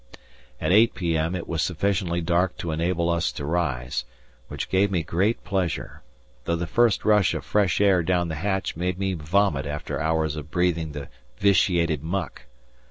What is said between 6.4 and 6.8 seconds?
though the